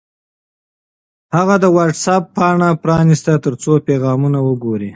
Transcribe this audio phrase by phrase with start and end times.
[1.35, 4.89] هغه د وټس-اپ پاڼه پرانیسته ترڅو پیغامونه وګوري.